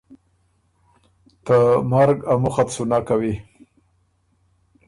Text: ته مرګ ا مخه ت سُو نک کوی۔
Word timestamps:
ته 1.45 1.57
مرګ 1.91 2.17
ا 2.31 2.33
مخه 2.41 2.63
ت 2.67 2.69
سُو 2.75 2.83
نک 2.89 3.03
کوی۔ 3.07 3.33